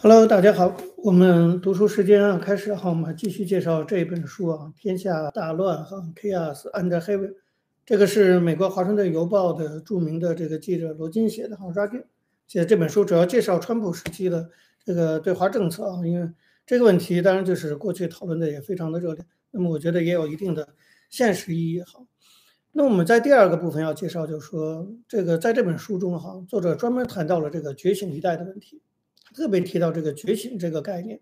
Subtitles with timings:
[0.00, 7.30] Hello，大家好，我们读书时间啊开始哈，我们继续介绍这本书啊，《天下大乱》哈，《Chaos Under Heaven》，
[7.84, 12.06] 这个是美国《华盛顿邮报》的著名的这个记者罗金写的哈 r a g i n
[12.46, 14.48] 写的这本书主要介绍川普时期的
[14.84, 16.30] 这个对华政策啊，因为
[16.64, 20.68] 这个问题当然就是过去讨论的也非常的热烈，那么我觉得也有一定的
[21.10, 22.04] 现实意义哈。
[22.70, 28.80] 那我们在第二个部分要介绍，就是说这个在这本书中哈，作者专门谈到了这个觉醒一代的问题。
[29.34, 31.20] 特别提到这个觉醒这个概念，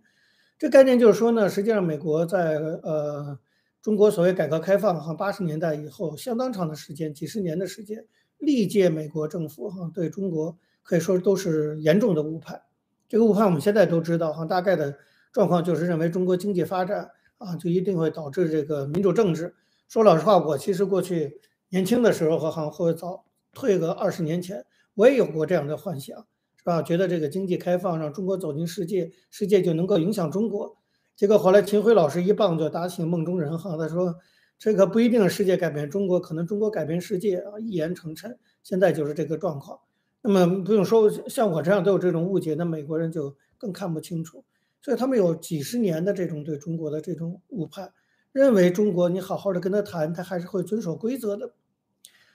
[0.59, 3.39] 这概念就是说呢，实际上美国在呃
[3.83, 8.05] 中国所谓改革开放哈八十年代以后相当长的时间，几十年的时间，
[8.39, 12.63] 历届美国政府哈对中国可以说都是严重的误判。
[13.09, 14.99] 这个误判我们现在都知道哈，大概的
[15.33, 19.55] 状况就是认为中国经济发展啊就一定会导致这个民主政治。
[19.89, 24.65] 说老实话，我其实过去年轻的时候和哈或者早退个二十年前，
[24.95, 26.27] 我也有过这样的幻想。
[26.67, 30.77] 啊，觉得这个经济开放让中国走进世界，世界就能够影响中国。
[31.15, 34.17] 结果后来秦晖老师一棒就打醒梦中人哈，他说
[34.59, 38.37] 这个不一定世界改变中国，可能中国改变世界啊，一言成谶。
[38.65, 39.79] 现在就是这个状况。
[40.23, 44.45] 那么不用说，像我这样都有这种误解，那美国人就更看不清楚。
[44.83, 47.93] 所以他们有几十年的这种对中国的这种误判，
[48.33, 51.53] 认为中国你好好的跟他谈，他还是会遵守规则的。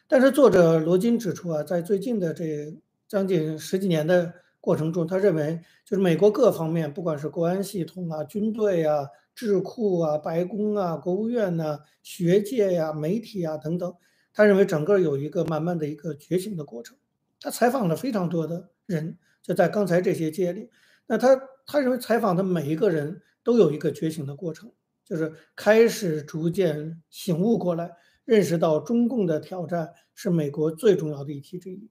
[0.08, 2.78] 但是作者罗金指出啊，在最近的这。
[3.12, 13.94] 将近十几年的过程中，他认为就是美国各方面，不管是国安系统啊、军队啊、智库啊、白宫啊、国务院呐、学界呀、媒体啊等等，
[14.32, 16.98] 他认为整个有一个慢慢的一个觉醒的过程。
[17.42, 20.70] 他采访了非常多的人，就在刚才这些界里，
[21.06, 24.72] 那他他认为采访的每一个人都有一个觉醒的过程，
[25.04, 27.92] 就是开始逐渐醒悟过来，
[28.24, 31.90] 认识到中共的挑战是美国最重要的议题之一。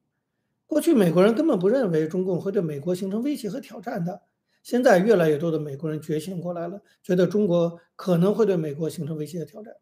[0.70, 4.22] 过去美国人根本不认为中共会对美国形成威胁和挑战的，
[4.62, 9.74] 现在越来越多的美国人觉醒过来了，觉得中国可能会对美国形成威胁和挑战。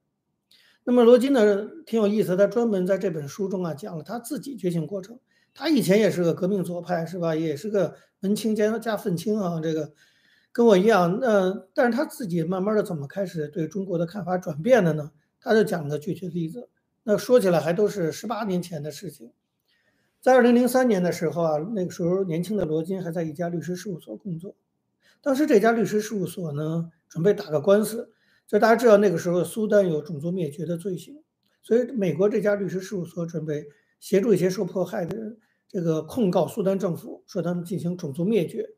[0.84, 5.20] 那么罗金呢，挺有意思，他专门在这本书中啊讲了他自己觉醒过程。
[5.52, 7.34] 他以前也是个革命左派，是吧？
[7.34, 9.92] 也是个文青加加愤青啊，这个
[10.52, 11.18] 跟我一样。
[11.20, 15.10] 那但是他自己慢慢的怎么开始对中国的看法转变的呢？
[15.38, 16.70] 他就讲个具体的例子。
[17.02, 19.30] 那说起来还都是十八年前的事情。
[20.20, 24.56] 在二零零三年的时候啊，那个时候年轻的罗金还在一家律师事务所工作。
[25.20, 28.12] 当时这家律师事务所呢，准备打个官司。
[28.46, 31.22] 就大家知道那个时候苏丹有种族灭绝的罪行，
[31.62, 33.66] 所以美国这家律师事务所准备
[34.00, 38.70] 协助一些受迫害的人，这个控告苏丹政府，说他们进行种族灭绝。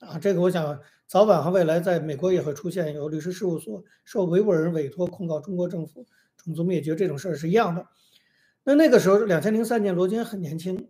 [0.00, 6.04] 啊，这个我想早晚和未来在美国也会出现，有律师事务所受维吾尔人委托控告中国政府
[6.36, 7.86] 种族灭绝这种事儿是一样的。
[8.64, 10.88] 那那个时候，两千零三年，罗金很年轻，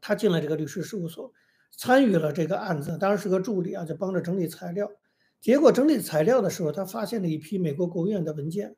[0.00, 1.34] 他进了这个律师事务所，
[1.76, 4.90] 参与了这个案子，当然是个助理啊，就帮着整理材料。
[5.38, 8.74] 结果整理材料的时候，他发现了一批美国国务院的文件，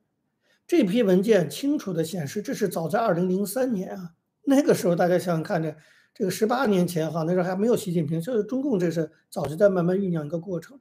[0.66, 5.76] 这批文件清楚的显示，这是早在二零零三年啊，那个时候大家想想看这，
[6.12, 10.80] 这个十八年前哈，那时候还没有习近平，就是中共这是早就在慢慢酝酿一个过程。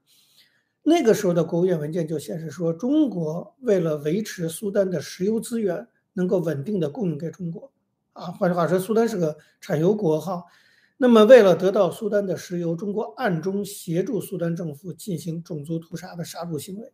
[0.82, 5.88] 那个时候的国务院文件就显示说，中国为了维持苏丹的石油资源。
[6.19, 7.72] 能够稳定的供应给中国，
[8.12, 10.44] 啊，换句话说，苏丹是个产油国哈。
[10.97, 16.91] 那么，为了得到苏丹的石油，中国暗中协助苏丹政府进行种族屠杀的杀戮行为，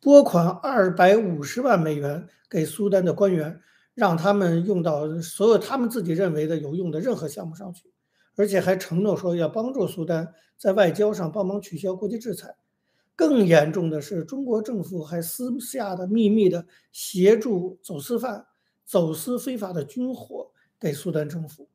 [0.00, 3.60] 拨款二百五十万美元给苏丹的官员，
[3.94, 7.92] 让他们用到所有他们自己认为的有用的任何项目上去，
[8.34, 12.56] 而且还承诺说要帮助苏丹在外交上帮忙取消国际制裁。
[13.16, 18.46] 更严重的是，中国政府还私下的秘密的协助走私犯
[18.84, 21.68] 走私非法的军火给苏丹政府。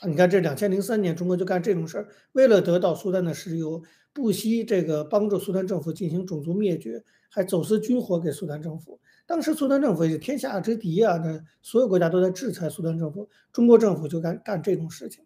[0.00, 3.82] 啊，你看这两千零三年，中国就干这种事儿，为了得到苏丹的石油，
[4.12, 9.00] 不惜这个帮助苏丹政府进行种族灭绝，还走私军火给苏丹政府。
[9.26, 15.24] 当时苏丹政府也是天下之敌啊，那所有国家都在制裁苏丹政府，中国政府就干干这种事情。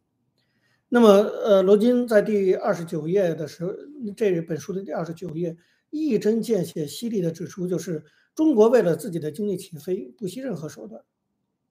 [0.91, 3.75] 那么，呃，罗金在第二十九页的时候，
[4.17, 5.55] 这本书的第二十九页
[5.91, 8.05] 一针见血、犀利的指出，就是
[8.35, 11.03] 中国为了自己的经济起飞，不惜任何手段，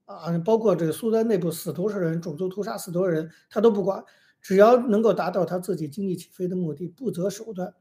[0.05, 4.03] 啊，包括这个苏丹内部死多少人、种族屠杀死多少人，他都不管，
[4.39, 7.73] 只要能够达到他自己经济起飞的目的，不择手段。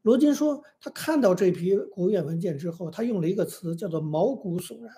[0.00, 4.94] 罗金说，他看到这批国务院文件之后，他用了一个词叫做毛骨悚然。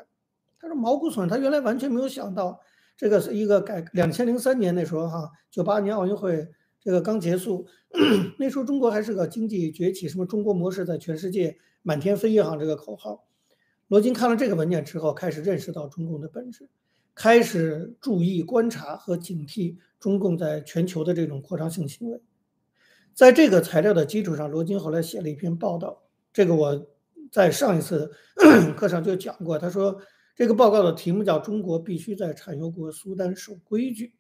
[0.60, 2.60] 他说毛骨悚然，他原来完全没有想到。
[3.00, 6.46] 这个是一个改，两千零三年那时候哈，九八年奥运会
[6.82, 7.66] 这个刚结束，
[8.38, 13.26] 那时候中国还是个经济崛起，什么中国模式在全世界满天飞哈这个口号。
[13.88, 16.68] 罗金看了这个文件之后，开始认识到中共的本质，
[17.14, 22.20] 开始注意观察和警惕中共在全球的这种扩张性行为。
[23.14, 26.02] 在这个材料的基础上，罗金后来写了一篇报道，
[26.34, 26.86] 这个我
[27.32, 28.12] 在上一次
[28.76, 29.58] 课上就讲过。
[29.58, 29.98] 他说
[30.40, 34.14] 这个报告的题目叫《中国必须在产油国苏丹守规矩》，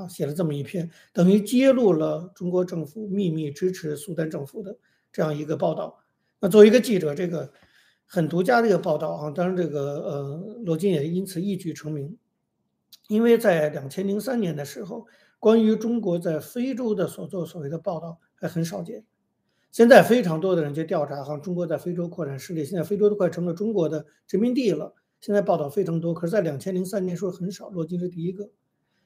[0.00, 4.78] 啊，写了这么一篇，等于揭露了中国政府秘密支持苏丹政府的
[5.12, 6.02] 这样一个报道。
[6.40, 7.52] 那作为一个记者，这个
[8.06, 12.16] 很独家的一个报道啊，当然这个呃，罗金也因此一举成名，
[13.08, 15.06] 因为在两千零三年的时候。
[15.38, 19.04] 关于中国在非洲的所作所为的报道还很少见，
[19.70, 24.94] 现在非常多的人去调查哈，中国在非洲扩展势力，现在非洲都快成了中国的殖民地了。
[25.24, 27.70] 现在报道非常多，可是，在两千零三年时候很少。
[27.70, 28.50] 罗金是第一个，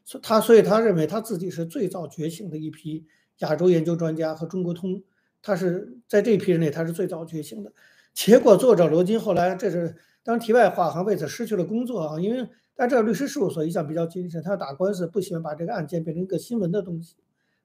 [0.05, 3.07] 所他所以他认为他自己是最早觉醒的一批
[3.39, 5.01] 亚洲研究专家和中国通，
[5.41, 7.73] 他是在这一批人里他是最早觉醒的。
[8.13, 9.95] 结果作者罗金后来这是
[10.25, 12.49] 当然题外话哈，为此失去了工作啊，因为。
[12.81, 17.17] 但这个律师事务所一向比较谨慎，他打官司不喜欢把这个案件变成一个新闻的东西，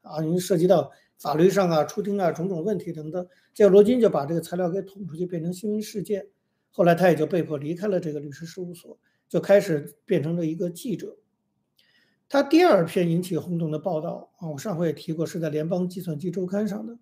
[0.01, 0.89] 啊，因为涉及到
[1.19, 3.27] 法律上啊、出庭啊种种问题等等。
[3.53, 6.25] 结果罗金就把这个材料给捅出去，变成新闻事件。
[6.75, 8.97] 后来他也就被迫离开了这个律师事务所，
[9.29, 11.17] 就开始变成了一个记者。
[12.27, 16.97] 他第二篇引起轰动的报道啊，我上回也提过，是在《联邦计算机周刊》上的。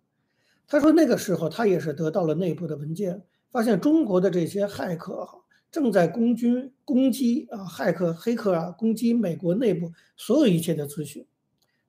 [0.67, 5.39] 他说那个时候他也是得到了内部的文件，发现中国的这些骇客哈。
[5.71, 11.25] 正在攻军攻击啊，骇客黑客啊，攻击美国内部所有一切的资讯。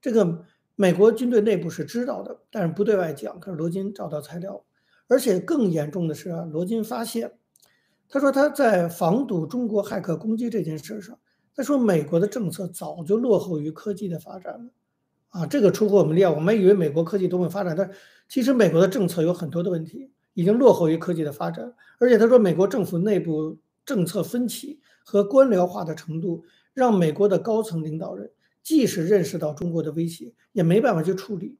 [0.01, 0.45] 这个
[0.75, 3.37] 美国军队内部是知道的，但是不对外讲。
[3.41, 4.63] 可是罗金找到材料，
[5.09, 7.33] 而且更严重的是啊，罗金发现，
[8.09, 11.17] 他说他在防堵中国骇客攻击这件事上，
[11.55, 14.71] 他说美国的政策早就落后于科技的发展了。
[15.29, 17.89] 啊，这个出乎我们意料，我们以为美国科技多么发展，但
[18.27, 21.73] 其实美国的政策有很多的问题，已经落后于科技的发展。
[21.99, 23.57] 而且他说美国政府内部。
[23.85, 31.57] 政策分歧和官僚化的程度，让美国的高层领导人即使认识到中国的威胁，也没办法去处理。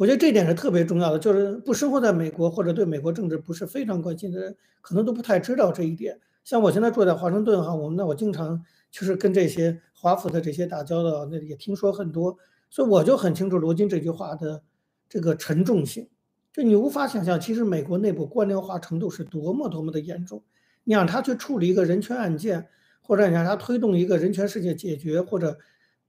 [0.00, 6.18] 我觉得这点是特别重要的，就是不生活在美国或者对美国政治不是非常关心的人，可能都不太知道这一点。
[6.42, 12.38] 像我现在住在华盛顿哈，我们那我经常就是跟这些华府的这些打交道，那也听说很多，
[12.70, 14.62] 所以我就很清楚罗金这句话的
[15.06, 16.08] 这个沉重性。
[16.50, 20.42] 就你无法想象，其实美国内部官僚化程度是多么多么的严重。
[20.84, 22.68] 你让他去处理一个人权案件，
[23.02, 25.58] 或者你让他推动一个人权事件解决，或者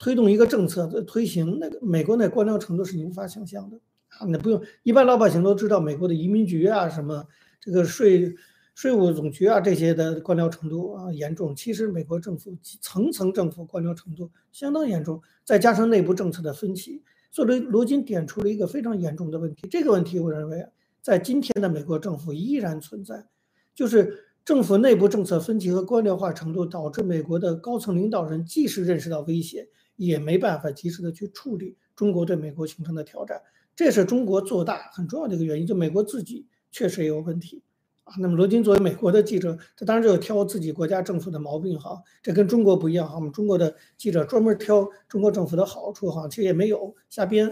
[0.01, 3.77] 推动一个政策的推行，那个美国那官僚程度是你无法想象的
[4.17, 4.25] 啊！
[4.25, 7.27] 那不用，一般老百姓都知道美国的移民局啊，什么
[7.59, 8.33] 这个税
[8.73, 11.55] 税务总局啊这些的官僚程度啊严重。
[11.55, 19.67] 其实美国政府层层政府官僚程度相当严重，再加上内部政策的分歧，所以罗金点出了一个非常严重的问题。
[19.69, 20.65] 这个问题我认为
[21.03, 23.27] 在今天的美国政府依然存在，
[23.75, 24.25] 就是。
[24.43, 33.41] 政府内部政策分歧和官僚化程度，导致美国的高层领导人即使认识到威胁，也没办法及时的去处理中国对美国形成的挑战。
[33.75, 35.65] 这是中国做大很重要的一个原因。
[35.65, 37.63] 就美国自己确实也有问题
[38.03, 38.13] 啊。
[38.19, 42.01] 那么罗金作为美国的记者，他当然就挑自己国家政府的毛病哈。
[42.21, 43.15] 这跟中国不一样哈。
[43.15, 47.51] 我们中国的记者专门挑中国政府的好处哈，其实也没有瞎编。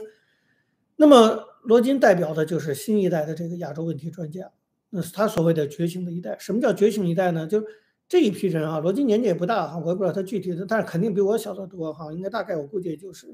[0.97, 4.51] 那么罗金代表的就是新一代的这个亚洲问题专家。
[4.91, 6.35] 那是他所谓的觉醒的一代。
[6.39, 7.45] 什么叫觉醒一代呢？
[7.47, 7.65] 就是
[8.09, 13.27] 这一批人啊，罗金年纪也不大哈，我也不知道他具体的，但是肯定比我小得多哈，应该大概我估计就是，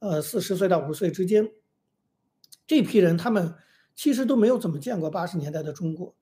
[0.00, 1.48] 呃，四十岁到五十岁之间。
[2.66, 3.54] 这批人他们
[3.94, 6.12] 其实都没有怎么见过八十年代的中国，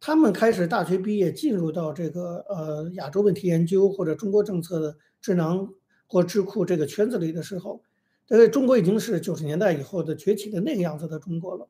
[0.00, 5.68] 他们开始大学毕业进入到这个呃亚洲问题研究或者中国政策的智囊
[6.06, 7.82] 或智库这个圈子里的时候，
[8.26, 11.68] 这个中国已经是九十年代以后的崛起的那个样子的中国了。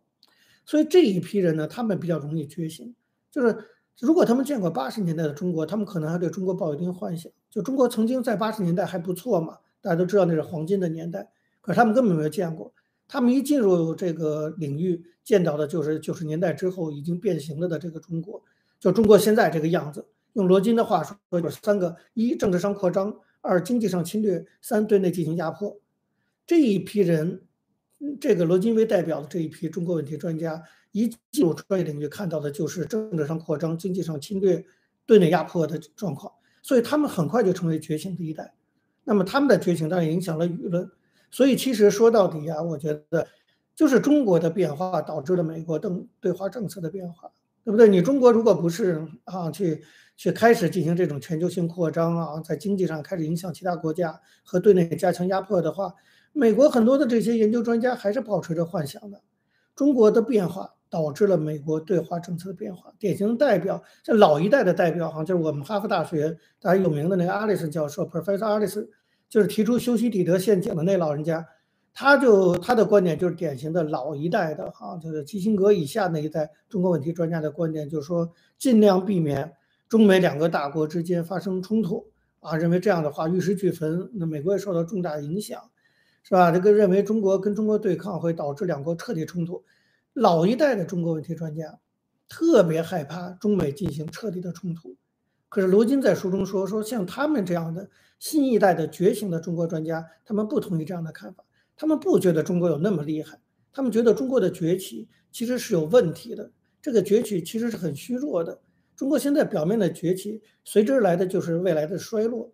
[0.64, 2.94] 所以这一批人呢，他们比较容易觉醒。
[3.32, 3.58] 就是
[4.00, 7.30] 如果他们见过八十年代的中国，他们可能还对中国抱有一定幻想。
[7.50, 11.30] 就中国曾经在八十年代还不错嘛，大家都知道那是黄金的年代。
[11.60, 12.72] 可是他们根本没有见过。
[13.06, 18.42] 他们一进入这个领域，见到的就是九十年代之后已经变形了的这个中国。
[18.80, 25.78] 就中国现在这个样子，用罗金的话说，就是三个：一、政治上扩张；二、经济上侵略；三、对内进行压迫。
[26.46, 27.42] 这一批人。
[28.20, 30.62] 这个罗金为代表的这一批中国问题专家，
[30.94, 34.64] 一进入专业领域看到的就是政治上扩张、经济上侵略、
[35.04, 36.32] 对内压迫的状况，
[36.62, 38.54] 所以他们很快就成为觉醒的一代。
[39.02, 40.88] 那么他们的觉醒当然影响了舆论。
[41.32, 43.26] 所以其实说到底啊，我觉得
[43.74, 47.28] 就是中国的变化导致了美国政对华政策的变化，
[47.64, 47.88] 对不对？
[47.88, 49.82] 你中国如果不是啊去
[50.16, 55.92] 去开始进行这种全球性扩张啊，在经济上开始影响其他国家和对内加强压迫的话，
[56.32, 59.20] 美国很多的这些研究专家还是保持着幻想的，
[59.74, 62.92] 中国的变化导致了美国对华政策的变化。
[63.00, 68.88] 典型代表，像老一代的代表哈，就是我们哈佛大学大家有名的那个阿里斯教授，Professor 阿里斯，
[69.28, 71.44] 就是提出修昔底德陷阱的那老人家，
[71.92, 79.52] 他就他的观点就是典型的老一代的哈，就是基辛格以下那一代中国问题专家的观点，就是说尽量避免
[79.88, 82.06] 中美两个大国之间发生冲突
[82.38, 85.60] 啊，认为这样的话玉石俱焚，那美国也受到重大影响，
[86.22, 86.52] 是吧？
[86.52, 89.64] 这个认为中国跟中国对抗会导致两国彻底冲突。
[90.14, 91.80] 老一代的中国问题专家
[92.28, 94.96] 特别害怕中美进行彻底的冲突。
[95.48, 97.90] 可是罗金在书中说，说像他们这样的
[98.20, 101.44] 新一代的觉醒的中国专家，他们不同意这样的看法。
[101.76, 103.40] 他们不觉得中国有那么厉害，
[103.72, 106.52] 他们觉得中国的崛起其实是有问题的。
[106.80, 108.60] 这个崛起其实是很虚弱的。
[108.94, 112.52] 中国现在表面的崛起，随之而来的就是未来的衰落。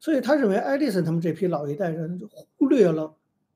[0.00, 2.18] 所以他认为爱迪生他们这批老一代人
[2.56, 3.14] 忽略了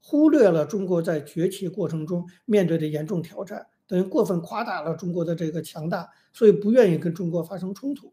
[0.09, 8.13] 忽略了中国在崛起过程中面对的严重挑战，等于过分夸大了中国的这个强大，所以不愿意跟中国发生冲突。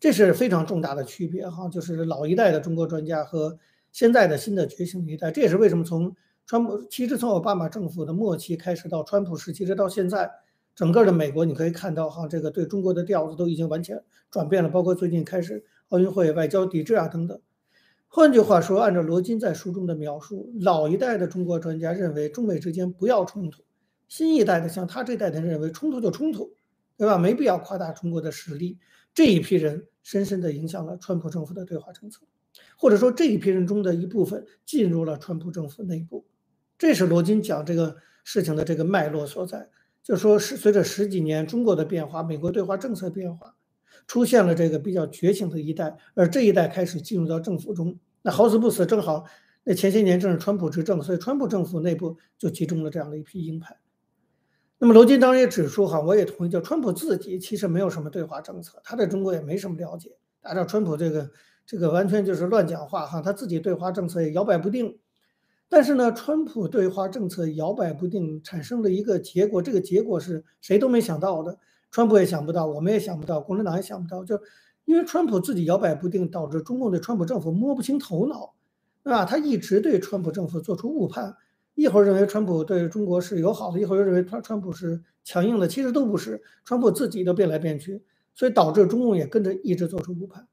[0.00, 3.56] 这是非常重大的区别哈，就是老一代的中国专家和
[3.92, 5.30] 现在的新的觉醒一代。
[5.30, 10.28] 这也是为什么从川普，其实从奥巴马政府的末期开始到川普时期，直到现在，
[10.74, 14.02] 整个的美国你可以看到哈，这个对中国的调子都已经完全
[14.32, 17.40] 转变了，包括最近开始奥运会外交抵制啊等等。
[18.10, 23.62] 换句话说，按照罗金在书中的描述，老一代的中国专家认为中美之间不要冲突，
[24.08, 26.54] 新一代的像他这代的认为冲突就冲突，
[26.96, 27.18] 对吧？
[27.18, 28.78] 没必要夸大中国的实力。
[29.14, 32.22] 这一批人深深地影响了川普政府的对华政策，
[32.76, 36.24] 或者说这一批人中的一部分进入了川普政府内部。
[36.78, 39.68] 这是罗金讲这个事情的这个脉络所在，
[40.02, 43.54] 就说是随着十几年中国的变化，美国对华政策变化，
[44.08, 47.96] 出现了这个比较觉醒的一代，而这一代开始进入到政府中。
[48.22, 49.24] 那好死不死，正好
[49.62, 53.78] 那前些年正是川普执政，所以川普政府内部就集中了这样的一批鹰派。
[54.78, 60.16] 那么罗金当然也指出，哈，我也同意，就川普自己其实没有什么对华政策，他对中国也没什么了解。
[60.40, 61.30] 按照川普这个
[61.66, 64.98] 这个完全就是乱讲话，哈，他自己对华政策也摇摆不定。
[65.68, 71.58] 但是呢，川普对华政策摇摆不定，产生了一个结果，这个结果是谁都没想到的，
[71.90, 74.40] 川普也想不到，我们也想不到，共产党也想不到，就
[74.84, 78.54] 因为川普自己摇摆不定，导致中共对川普政府摸不清头脑，
[79.02, 79.24] 对吧？
[79.24, 81.36] 他一直对川普政府做出误判。
[81.74, 88.02] 一会儿认为川普对中国是友好的，一会儿又认为川川普是强硬的，其实都不是，川普自己都变来变去，
[88.34, 90.48] 所以导致中共也跟着一直做出误判。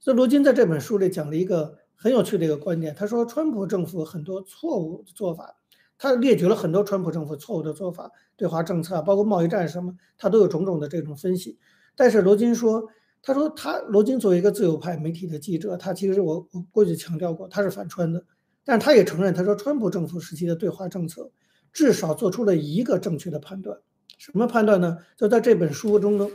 [0.00, 5.56] 所以罗金在这本书里讲了一个很有趣的一个观点，他说川普政府很多错误做法，
[5.98, 11.58] 他列举了很多川普政府错误的做法，对华政策包括贸易战什么，他都有种种的这种分析。
[11.94, 12.88] 但是罗金说，
[13.22, 18.24] 他说他罗金作为一个自由派媒体的记者，他其实我我过去强调过，他是反川的。
[18.64, 21.30] 但是他也承认，他说川普政府时期的对华政策
[21.72, 23.78] 至少做出了一个正确的判断。
[24.18, 24.98] 什么判断呢？
[25.16, 26.28] 就在这本书中呢，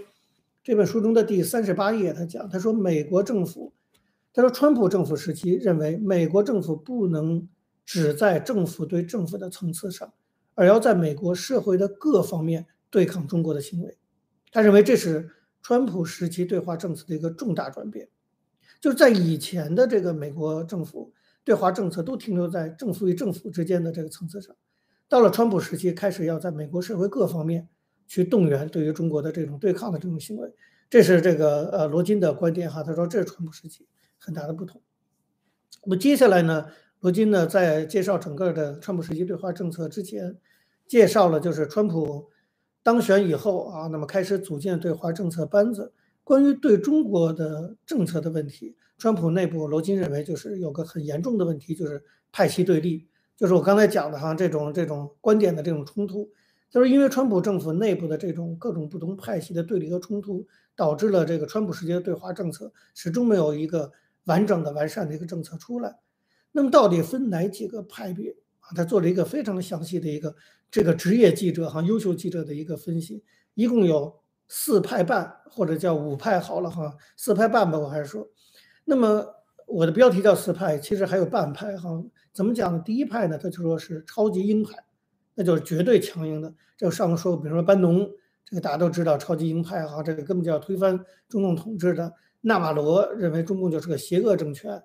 [0.64, 3.74] 这本书中的第三十八页，他讲，他说美国政府，
[4.34, 7.48] 他说川普政府时期认为美国政府不能
[7.92, 10.14] 只在政府对政府的层次上，
[10.56, 13.98] 而要在美国社会的各方面对抗中国的行为。
[14.50, 15.30] 他认为这是
[15.62, 18.08] 川普时期对华政策的一个重大转变，
[18.80, 21.12] 就是在以前的这个美国政府。
[21.44, 24.56] 对华政策都停留在政府与政府之间的这个层次上，
[25.10, 27.68] 到了川普时期，开始要在美国社会各方面
[28.06, 30.54] 去动员对于中国的这种对抗的这种行为，
[30.88, 32.84] 这是这个呃罗金的观点哈。
[32.84, 33.88] 他说这是川普时期
[34.20, 34.84] 很大的不同。
[35.84, 36.68] 那么接下来呢，
[37.02, 40.38] 罗金呢在介绍整个的川普时期对华政策之前，
[40.88, 42.30] 介绍了就是川普
[42.84, 45.94] 当选以后啊，那么开始组建对华政策班子，
[46.24, 48.76] 关于对中国的政策的问题。
[49.00, 56.30] 川普内部，罗金认为就是有个很严重的问题，就是派系对立，就是我刚才讲的哈，这种这种观点的这种冲突，
[56.70, 63.92] 就是因为川普政府内部的这种各种不同派系的对立和冲突，导致了这个川普时期的对华政策始终没有一个
[64.26, 65.98] 完整的、完善的一个政策出来。
[66.52, 68.76] 那么到底分哪几个派别啊？
[68.76, 70.36] 他做了一个非常详细的一个
[70.70, 74.14] 这个职业记者哈，优秀记者的一个分析，一共有
[74.48, 78.28] 四派半或者叫五派好了哈，四派半吧，我还是说。
[78.84, 79.26] 那么
[79.66, 81.90] 我的标题叫四派，其实还有半派哈。
[82.34, 82.82] 怎么讲呢？
[82.86, 84.84] 第一派呢，他就说是超级鹰派，
[85.36, 86.54] 那就是绝对强硬的。
[86.78, 88.10] 这个上面说，比如说班农，
[88.46, 92.14] 这个大家都知道，超级鹰派哈，这个根本就要推翻中共统治的。
[92.42, 94.82] 纳瓦罗认为中共就是个邪恶政权。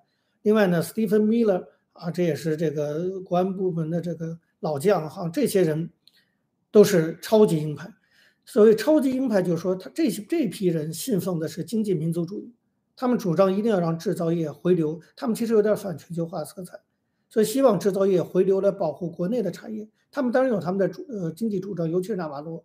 [0.46, 5.90] 另外呢，斯蒂芬·米勒啊，这也是这个国安部门的这个老将哈，这些人
[6.70, 7.92] 都是超级鹰派。
[8.44, 12.54] 所谓超级鹰派，就是说他这些这批人信奉的是经济民族主义。
[12.94, 16.78] 他们主张一定要让制造业回流，他们其实有点反全球化色彩，
[17.28, 19.88] 所以希望制造业回流来保护国内的产业。
[20.12, 22.64] 他们当然有他们的主呃经济主张，尤其是纳瓦罗，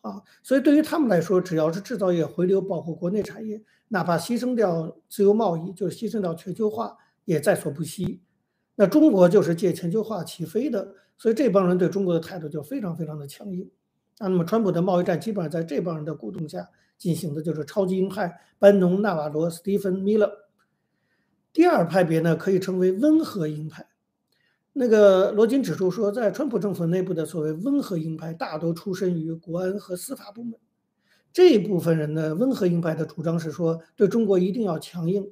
[0.00, 6.96] 啊，所以对于他们来说，只要是制造业回流保护国内产业，哪怕牺牲掉自由贸易，就是牺牲掉全球化，
[7.28, 8.22] 也在所不惜。
[8.74, 13.70] 那中国就是借全球化起飞的，所以这帮人对中国的态度就非常非常的强硬。
[14.18, 20.32] 那么川普的贸易战基本上在这帮人的鼓动下进行的，就是超级鹰派班农、纳瓦罗、斯蒂芬·米勒。
[21.52, 23.86] 第二派别呢，可以称为温和鹰派。
[24.72, 30.58] 那个罗金指出说，在川普政府内部的所谓温和鹰派，大多出身于国安和司法部门。
[31.30, 35.30] 这部分人呢，温和鹰派的主张是说，对中国一定要强硬。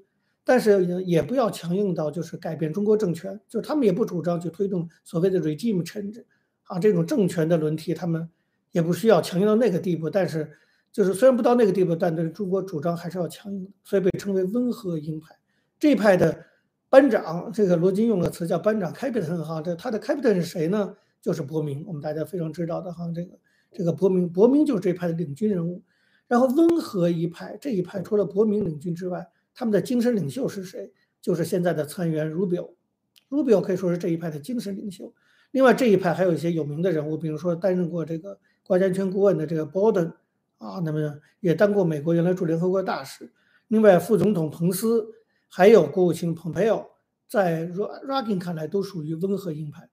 [0.49, 6.23] 但是也不要强硬到就是改变中国政权，就是他们也不主张去推动所谓的 regime change，
[6.63, 8.31] 啊，这种政权的轮替，他们
[8.71, 10.09] 也不需要强硬到那个地步。
[10.09, 10.49] 但是
[10.93, 15.37] 就是虽然不到那个地步，但对中国主张还是要强硬，所以被称为温和鹰派。
[15.81, 16.45] 这一派的
[16.89, 20.95] 班长，这个罗金用的词叫班长 captain 哈，这他的 captain 是谁呢？
[21.21, 23.37] 就是伯明，我们大家非常知道的哈，这个
[23.73, 25.83] 这个伯明，伯明就是这派的领军人物。
[26.29, 30.93] 然后温和一派这一派除了伯明领军之外，他们的精神领袖是谁？
[31.23, 35.13] 就是现在的参议员 Rubio，Rubio 可以说是这一派的精神领袖。
[35.51, 40.13] 另外这一派还有一些有名的人物，比如说担任过这个国家安全顾问的这个 Bolton
[40.59, 43.33] 啊，那么也当过美国原来驻联合国大使。
[43.69, 45.07] 另外副总统彭斯
[45.49, 46.91] 还有国务卿蓬佩奥
[47.27, 49.89] 在 Ragin 看来都属于温和鹰派。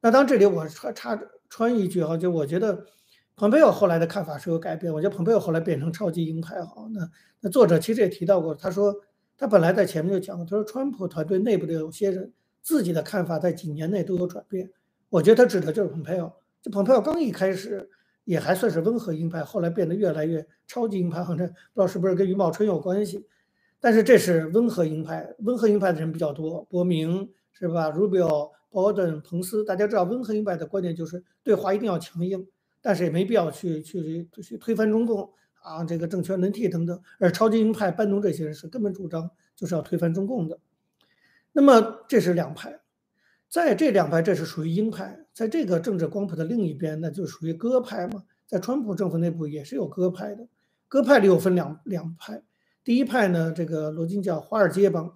[0.00, 2.84] 那当这里我插插穿一句哈，就我觉得。
[3.38, 6.88] 蓬佩奥后来的看法是有改变，我觉得蓬佩奥后来变成超级鹰派哈。
[6.92, 7.08] 那
[7.40, 8.92] 那作者其实也提到过，他说
[9.36, 14.68] 他本来在前面就讲了，他说川普团队内部的有些人自己的看法在几年内都有转变。
[15.08, 16.34] 我觉得他指的就是蓬佩奥。
[16.60, 17.88] 这蓬佩奥刚一开始
[18.24, 23.24] 也还算是温和鹰派，后来变得越来越超级鹰派，好像不知道是不是跟余茂春有关系。
[23.78, 32.44] 但是这是温和鹰派，温和鹰派的人比较多，伯明是吧？Rubio、Bolden、彭斯，大家知道温和鹰派的观点就是对华一定要强硬。
[32.80, 35.32] 但是也没必要去去去推翻中共
[35.62, 37.00] 啊，这个政权轮替等等。
[37.18, 40.58] 而超级鹰派班农这些人是根本主张就是要推翻中共的。
[41.52, 42.80] 那么这是两派，
[43.48, 48.24] 在这两派这是属于鹰派，在这个政治光谱的另一边，那就属于鸽派嘛。
[48.46, 50.48] 在川普政府内部也是有鸽派的，
[50.88, 52.42] 鸽派里又分两两派。
[52.82, 55.12] 第一派呢，这个罗金叫华尔街帮，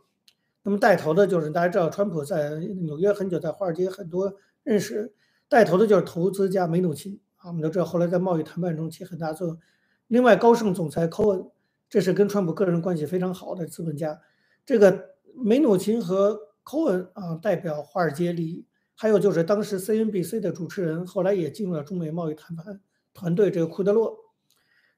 [0.64, 5.14] 那么带头的就是大家知道，川普在纽约很久，在华尔街很多认识，
[5.48, 7.18] 带头的就是投资家梅努钦。
[7.42, 9.58] 啊，我们都知道，后来在贸易谈判中起很大作用。
[10.06, 11.50] 另外，高盛总裁 Cohen，，
[11.88, 14.20] 这是跟川普个人关系非常好的资本家。
[14.64, 18.66] 这个梅努钦和 Cohen 啊，代表华尔街利益。
[18.94, 22.80] 还有就是当时 CNBC 的主持人，后来也进入了中美贸易谈判
[23.12, 24.16] 团队，这个库德洛。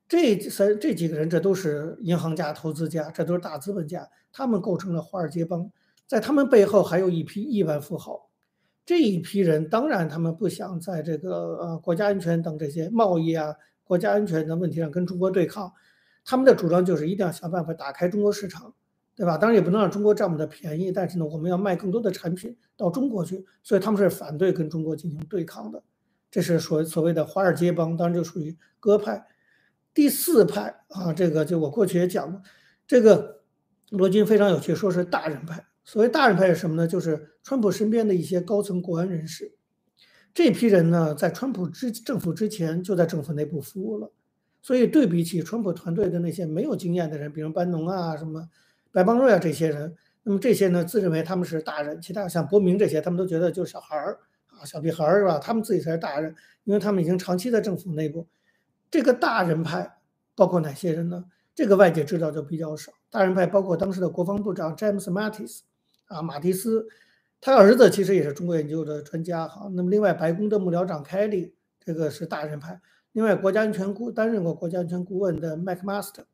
[0.06, 5.70] 这三这几个人，这都是银行家、投资家，这都是大资本家，他们构成了华尔街帮。
[6.06, 8.28] 在他们背后，还有一批亿万富豪。
[8.86, 15.72] 这一批人当然，他们不想在这个呃国家安全等这些贸易啊、国家安全的问题上跟中国对抗。
[16.24, 18.74] 他们的主张就是一定要想办法打开中国市场，
[19.14, 19.36] 对吧？
[19.36, 25.82] 当然也不能让中国占我们的便宜，但是呢，我们要卖更多的产品到中国去，所以他们是反对跟中国进行对抗的。
[26.30, 29.26] 这是所所谓的华尔街帮，当然就属于鸽派。
[29.92, 32.42] 第四派啊，这个就我过去也讲过，
[32.86, 33.42] 这个
[33.90, 35.66] 罗军非常有趣，说是大人派。
[35.84, 36.88] 所谓大人派是什么呢？
[36.88, 39.52] 就是川普身边的一些高层国安人士，
[40.32, 44.10] 这批人呢，在川普之政府之前就在政府内部服务了，
[44.62, 48.48] 所以对比起川普团队的那些没有经验的人，比如班农啊、什么
[48.90, 55.38] 白邦瑞啊这些人，那么这些呢自认为他们是大人，其他像伯明这些，他们都觉得就是小孩儿啊、小屁孩儿是吧？
[55.38, 58.26] 他们自己才是大人，因为他们已经长期在政府内部。
[58.90, 59.98] 这个大人派
[60.34, 61.26] 包括哪些人呢？
[61.54, 62.90] 这个外界知道就比较少。
[63.10, 65.62] 大人派包括当时的国防部长詹姆斯·马蒂斯。
[66.06, 66.86] 啊，马蒂斯，
[67.40, 69.70] 他儿子其实也是中国研究的专家哈。
[69.74, 72.80] 那么，另外白宫的幕僚长凯利，这个是大人派。
[73.12, 76.26] 另外，国家安全顾担任过国家安全顾问的麦克马斯特，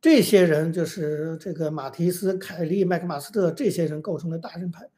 [0.00, 4.88] 这些人就是这个马蒂斯、凯利、麦克马斯特这些人构成的大人派。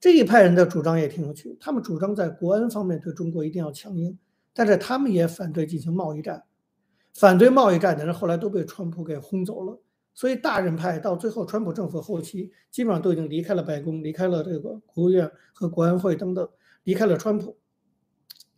[0.00, 4.18] 这一派人的主张也挺有趣，他们主张在国安方面对中国一定要强硬，
[4.54, 6.42] 但是他们也反对进行贸易战。
[7.12, 9.78] 反对贸易战的人后来都被川普给轰走了。
[10.20, 16.46] 所以大人派到最后，川普政府后期基本上都已经离开了白宫，离开了这个国务院和国安会等等，
[16.84, 17.56] 离开了川普。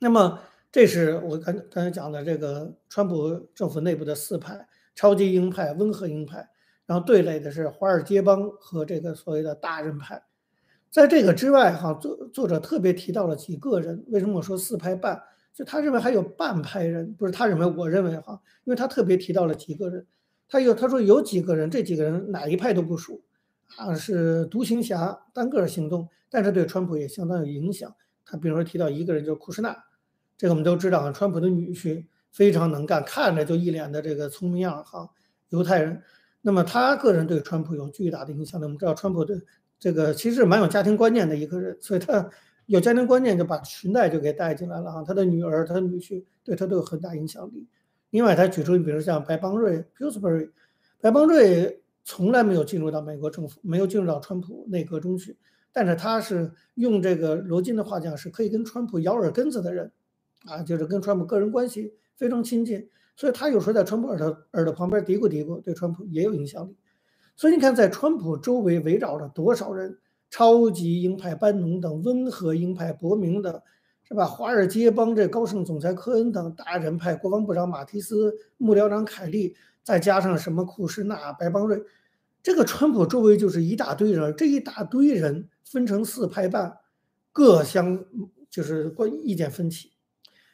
[0.01, 0.41] 那么，
[0.73, 6.49] 这是我刚刚才讲的这个川普政府内部的四派：超级鹰派、温和鹰派，
[6.85, 10.21] 然后对垒的是华尔街帮和这个所谓的大人派。
[10.91, 14.05] 在这个之外，哈作作者特别提到了几个人。
[14.09, 15.23] 为什么我说四派半？
[15.55, 20.05] 就他认为还有半派人，不是他认为，我认为哈，因为他特别提到了几个人。
[20.53, 23.23] 他有他说有几个人，这几个人哪一派都不属，
[23.79, 27.97] 啊是独行侠，单个行动，但是对川普也相当有影响。
[28.27, 29.75] 他比如说提到一个人，就是库什纳，
[30.37, 35.09] 这个我们都知道啊，川普的女婿，非常能干，看着就一脸的这个聪明样哈，
[35.49, 36.03] 犹太人。
[36.43, 38.61] 那么他个人对川普有巨大的影响。
[38.61, 39.41] 那我们知道川普的
[39.79, 42.29] 这个其实蛮有家庭观念的一个人，所以他
[42.67, 45.03] 有家庭观念就把裙带就给带进来了啊。
[45.03, 47.67] 他的女儿、他的女婿对他都有很大影响力。
[48.13, 50.49] 另外，他举出，比如像白邦瑞 p i l s b u r y
[51.01, 55.39] 白邦瑞从来没有进入到美国政府，没有进入到川普内阁中去，
[55.73, 59.91] 但是他是用这个罗金的话讲，是可以跟川普咬耳根子的人，
[60.45, 66.77] 啊，就是跟川普个人关系非常亲近，所以他有时候在川普耳朵耳朵旁边嘀咕嘀咕，对川普也有影响力。
[67.35, 69.99] 所以你看，在川普周围围绕着多少人，
[70.29, 73.63] 超级鹰派班农等，温和鹰派伯明的。
[74.13, 74.27] 是吧？
[74.27, 81.83] 华尔街帮这高盛总裁科恩等大人派，国防部长马蒂斯、幕僚长凯利，再加上什么库什纳、白邦瑞，
[82.43, 84.37] 这个川普周围就是一大堆人。
[84.37, 86.77] 这一大堆人分成四派半，
[87.33, 88.05] 各相
[88.51, 89.93] 就是关意见分歧，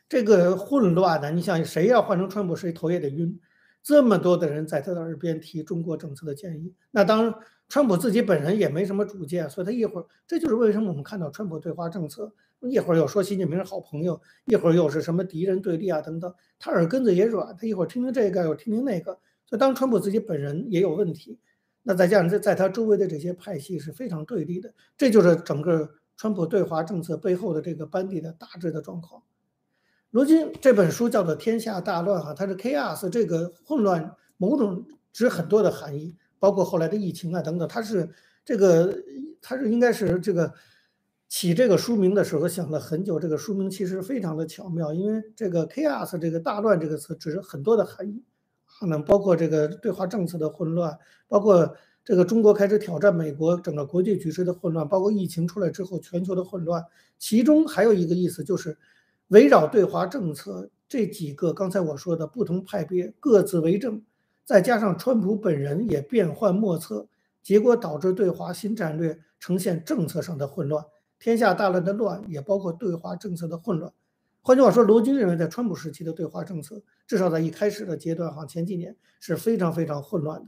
[0.09, 1.33] 这个混乱的。
[1.33, 3.41] 你想，谁要换成川普，谁头也得晕。
[3.83, 7.35] 这么多的人在他的耳边提中国政策的建议，那当然，
[7.69, 12.33] 川普自己本人也没什么主见，所以他一会儿，这就是为什么我们看到川普对华政策。
[12.61, 19.13] 一会儿又说习近平是好朋友，一会儿又是什么敌人对立啊等等，他耳根子也软，他一会儿听听这个，又听听那个。
[19.47, 21.39] 所以当川普自己本人也有问题，
[21.85, 29.23] 那再加上在在他周围的这些派系是非常对立的，这就是整个川普对华政策背后的这个班底的大致的状况。
[30.11, 38.09] 如今这本书叫做《天下大乱》哈，它是 chaos 这个混乱，某种指很多的含义，包括后来的疫情啊等等，它是
[38.45, 39.01] 这个
[39.41, 40.53] 它是应该是这个。
[41.29, 48.25] 起这个书名的时候想了很久，这个书名其实非常的巧妙，因为这个 chaos 这个大乱这个词指是很多的含义，
[48.65, 56.83] 可能包括这个对华政策的混乱，包括这个中国开始挑战美国整个国际局势的混乱，包括疫情出来之后全球的混乱，
[57.19, 58.79] 其中还有一个意思就是
[59.29, 64.03] 围绕对华政策这几个刚才我说的不同派别各自为政，
[64.47, 67.07] 再加上川普本人也变幻莫测，
[67.43, 70.83] 结果导致对华新战略呈现政策上的混乱。
[71.19, 73.93] 天下大乱的乱也包括对华政策的混乱。
[74.41, 80.47] 换句话说，罗军认为，在川普时期的对华政策，至少在一开始的阶段，哈，前几年是非常非常混乱的。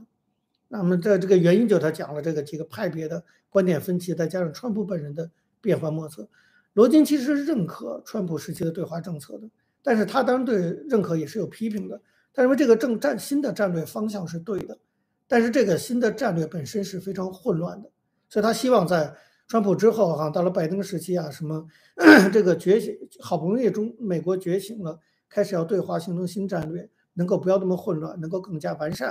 [0.69, 5.29] 那么，在这个原因，就他讲了这个几个派别的观点分歧，再加上川普本人的
[5.59, 6.27] 变幻莫测。
[6.73, 9.47] 罗军其实是认可川普时期的对华政策的，
[9.83, 10.57] 但是他当然对
[10.89, 12.01] 认可也是有批评的。
[12.33, 14.79] 他认为这个政战新的战略方向是对的，
[15.27, 17.91] 但是这个新的战略本身是非常混乱的，
[18.29, 19.13] 所以他希望在。
[19.51, 21.67] 川普之后，哈，到了拜登时期啊，什么
[22.31, 29.09] 这个觉醒，好不容易中美国觉醒了，开始要对华形成新战略，能够不要那么混乱，能够更加完善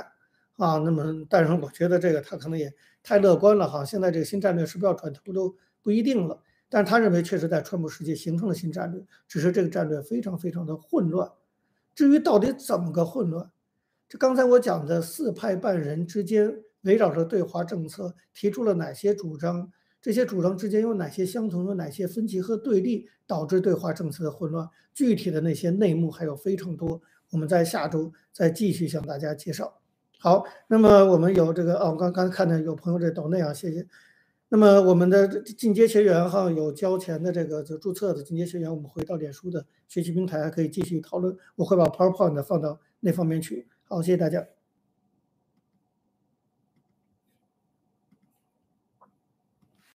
[0.57, 0.79] 啊。
[0.79, 2.73] 那么，但是我觉得这个他可能也
[3.03, 3.85] 太乐观了哈。
[3.85, 6.41] 现在这个新战略是不是要转头都不一定了。
[6.71, 11.31] 但是他认为，确实在川普时期形成了新战略，只是这个战略非常非常的混乱。
[11.95, 13.51] 至于到底怎么个混乱，
[14.09, 19.71] 这刚才我讲的四派半人之间围绕着对华政策提出了哪些主张？
[20.01, 24.69] 这些主张之间有哪些相同，有哪些分歧和对立，导致对华政策的混乱？
[24.95, 29.81] 具体的那些内幕还有非常多，我们在下周再继续向大家介绍。
[30.19, 33.87] 好，那么我们有这个哦，刚刚看到有朋友在抖内啊，谢谢。
[34.49, 43.69] 那么我们的进阶学员哈，有交钱的这个就注册的进阶学员，我们回到脸书的学习平台可以继续讨论，我会把 PowerPoint 放到那方面去。
[43.85, 44.60] 好，谢谢大家。